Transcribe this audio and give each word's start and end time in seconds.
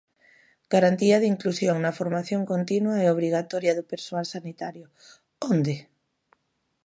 Garantía 0.73 1.17
de 1.19 1.27
inclusión 1.33 1.75
na 1.79 1.95
formación 1.99 2.41
continua 2.53 2.95
e 3.03 3.13
obrigatoria 3.15 3.75
do 3.77 3.87
persoal 3.91 4.25
sanitario, 4.35 4.85
¿onde? 5.51 5.75